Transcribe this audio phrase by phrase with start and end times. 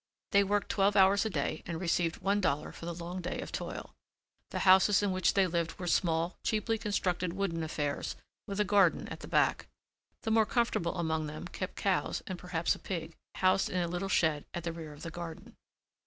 [0.31, 3.51] They worked twelve hours a day and received one dollar for the long day of
[3.51, 3.93] toil.
[4.49, 8.15] The houses in which they lived were small cheaply constructed wooden affairs
[8.47, 9.67] with a garden at the back.
[10.23, 14.09] The more comfortable among them kept cows and perhaps a pig, housed in a little
[14.09, 15.55] shed at the rear of the garden.